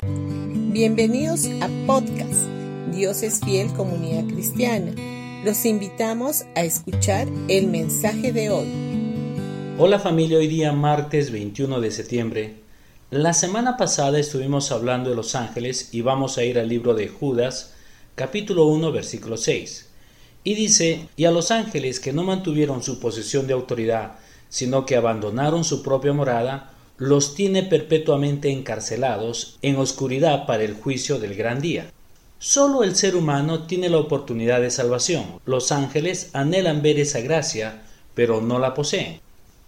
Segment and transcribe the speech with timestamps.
[0.00, 2.46] Bienvenidos a podcast
[2.92, 4.92] Dios es fiel comunidad cristiana.
[5.44, 8.68] Los invitamos a escuchar el mensaje de hoy.
[9.76, 12.54] Hola familia, hoy día martes 21 de septiembre.
[13.10, 17.08] La semana pasada estuvimos hablando de los ángeles y vamos a ir al libro de
[17.08, 17.74] Judas,
[18.14, 19.88] capítulo 1, versículo 6.
[20.44, 24.12] Y dice, y a los ángeles que no mantuvieron su posesión de autoridad,
[24.48, 31.18] sino que abandonaron su propia morada, los tiene perpetuamente encarcelados en oscuridad para el juicio
[31.18, 31.90] del gran día.
[32.40, 35.40] Solo el ser humano tiene la oportunidad de salvación.
[35.46, 37.82] Los ángeles anhelan ver esa gracia,
[38.14, 39.20] pero no la poseen.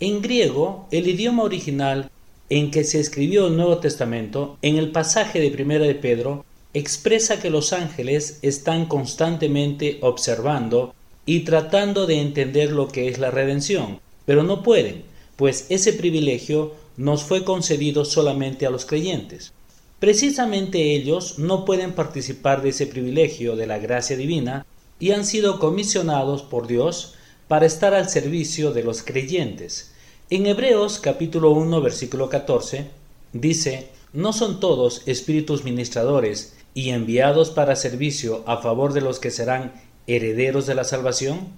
[0.00, 2.10] En griego, el idioma original
[2.48, 7.40] en que se escribió el Nuevo Testamento, en el pasaje de Primera de Pedro, expresa
[7.40, 14.00] que los ángeles están constantemente observando y tratando de entender lo que es la redención,
[14.26, 15.02] pero no pueden,
[15.36, 19.52] pues ese privilegio nos fue concedido solamente a los creyentes.
[19.98, 24.66] Precisamente ellos no pueden participar de ese privilegio de la gracia divina
[24.98, 27.14] y han sido comisionados por Dios
[27.48, 29.92] para estar al servicio de los creyentes.
[30.28, 32.86] En Hebreos capítulo 1 versículo 14
[33.32, 39.30] dice, ¿no son todos espíritus ministradores y enviados para servicio a favor de los que
[39.30, 39.72] serán
[40.06, 41.48] herederos de la salvación?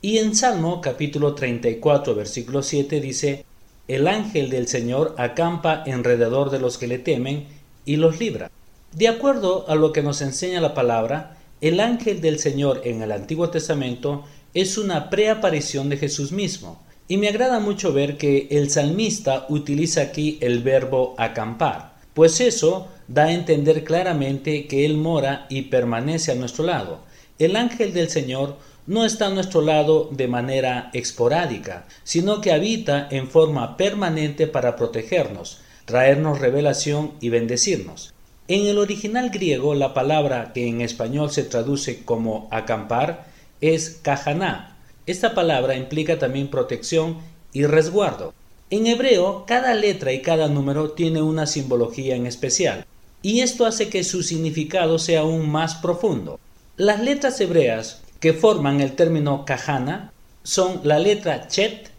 [0.00, 3.44] Y en Salmo capítulo 34 versículo 7 dice,
[3.88, 7.46] El ángel del Señor acampa alrededor de los que le temen
[7.84, 8.50] y los libra.
[8.92, 13.12] De acuerdo a lo que nos enseña la palabra, el ángel del Señor en el
[13.12, 16.82] Antiguo Testamento es una preaparición de Jesús mismo.
[17.08, 22.88] Y me agrada mucho ver que el salmista utiliza aquí el verbo acampar, pues eso
[23.06, 27.00] da a entender claramente que Él mora y permanece a nuestro lado.
[27.38, 28.56] El ángel del Señor
[28.86, 34.76] no está a nuestro lado de manera esporádica, sino que habita en forma permanente para
[34.76, 38.12] protegernos, traernos revelación y bendecirnos.
[38.48, 43.26] En el original griego la palabra que en español se traduce como acampar
[43.60, 44.76] es kahaná.
[45.06, 47.18] Esta palabra implica también protección
[47.52, 48.32] y resguardo.
[48.70, 52.84] En hebreo cada letra y cada número tiene una simbología en especial,
[53.22, 56.38] y esto hace que su significado sea aún más profundo.
[56.76, 60.12] Las letras hebreas que forman el término kahana
[60.42, 61.90] son la letra chet,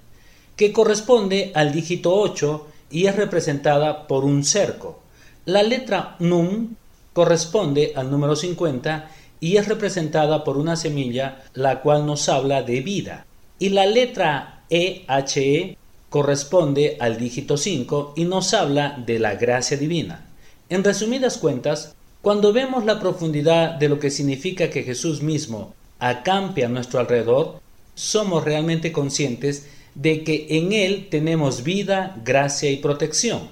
[0.55, 5.00] que corresponde al dígito 8 y es representada por un cerco.
[5.45, 6.75] La letra Num
[7.13, 12.81] corresponde al número 50 y es representada por una semilla la cual nos habla de
[12.81, 13.25] vida.
[13.59, 15.77] Y la letra EHE
[16.09, 20.25] corresponde al dígito 5 y nos habla de la gracia divina.
[20.69, 26.63] En resumidas cuentas, cuando vemos la profundidad de lo que significa que Jesús mismo acampe
[26.66, 27.59] a nuestro alrededor,
[27.96, 33.50] somos realmente conscientes de que en Él tenemos vida, gracia y protección.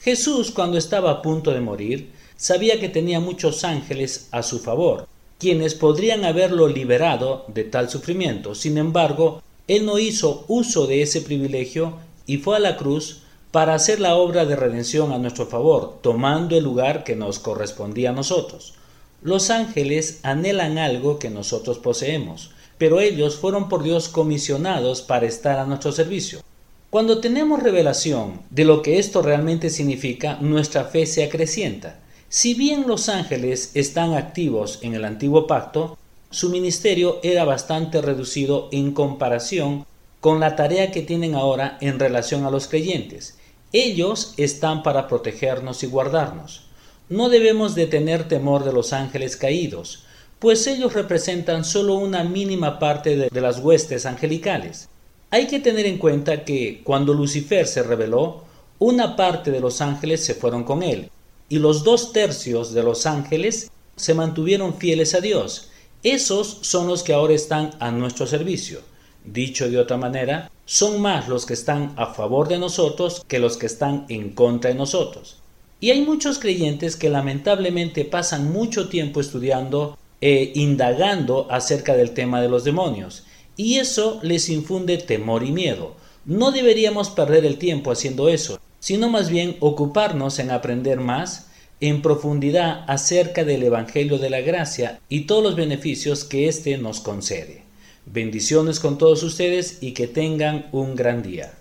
[0.00, 5.06] Jesús, cuando estaba a punto de morir, sabía que tenía muchos ángeles a su favor,
[5.38, 8.54] quienes podrían haberlo liberado de tal sufrimiento.
[8.54, 11.94] Sin embargo, Él no hizo uso de ese privilegio
[12.26, 16.56] y fue a la cruz para hacer la obra de redención a nuestro favor, tomando
[16.56, 18.74] el lugar que nos correspondía a nosotros.
[19.22, 25.58] Los ángeles anhelan algo que nosotros poseemos, pero ellos fueron por Dios comisionados para estar
[25.58, 26.42] a nuestro servicio.
[26.90, 31.98] Cuando tenemos revelación de lo que esto realmente significa, nuestra fe se acrecienta.
[32.28, 35.98] Si bien los ángeles están activos en el antiguo pacto,
[36.30, 39.86] su ministerio era bastante reducido en comparación
[40.20, 43.38] con la tarea que tienen ahora en relación a los creyentes.
[43.72, 46.65] Ellos están para protegernos y guardarnos.
[47.08, 50.02] No debemos de tener temor de los ángeles caídos,
[50.40, 54.88] pues ellos representan solo una mínima parte de, las huestes angelicales.
[55.30, 58.42] Hay que tener en cuenta que cuando Lucifer se rebeló,
[58.80, 61.08] una parte de los ángeles se fueron con él,
[61.48, 65.70] y los dos tercios de los ángeles se mantuvieron fieles a Dios.
[66.02, 68.80] Esos son los que ahora están a nuestro servicio.
[69.24, 73.56] Dicho de otra manera, son más los que están a favor de nosotros que los
[73.56, 75.36] que están en contra de nosotros.
[75.80, 82.40] Y hay muchos creyentes que lamentablemente pasan mucho tiempo estudiando e indagando acerca del tema
[82.40, 83.24] de los demonios,
[83.56, 85.96] y eso les infunde temor y miedo.
[86.24, 91.46] No deberíamos perder el tiempo haciendo eso, sino más bien ocuparnos en aprender más
[91.80, 97.00] en profundidad acerca del Evangelio de la Gracia y todos los beneficios que éste nos
[97.00, 97.62] concede.
[98.06, 101.52] Bendiciones con todos ustedes y que tengan un gran día.